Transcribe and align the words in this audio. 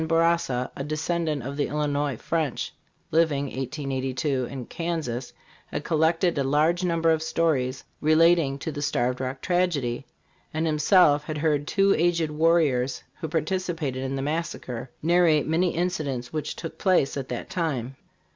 Bourassa, 0.07 0.71
a 0.75 0.83
descendant 0.83 1.43
of 1.43 1.57
the 1.57 1.67
Illinois, 1.67 2.17
French, 2.17 2.73
living 3.11 3.43
(1882) 3.45 4.45
in 4.45 4.65
Kansas, 4.65 5.31
had 5.67 5.83
collected 5.83 6.39
a 6.39 6.43
large 6.43 6.83
number 6.83 7.11
of 7.11 7.21
stories 7.21 7.83
relating 8.01 8.57
to 8.57 8.71
the 8.71 8.81
Starved 8.81 9.21
Rock 9.21 9.41
tragedy; 9.41 10.07
and 10.55 10.65
himself 10.65 11.25
had 11.25 11.37
heard 11.37 11.67
two 11.67 11.93
aged 11.93 12.31
warriors, 12.31 13.03
who 13.19 13.27
participated 13.27 14.01
in 14.03 14.15
the 14.15 14.23
massacre, 14.23 14.89
narrate 15.03 15.45
many 15.45 15.75
incidents 15.75 16.33
which 16.33 16.55
took 16.55 16.79
place 16.79 17.15
at 17.15 17.29
that 17.29 17.51
time. 17.51 17.95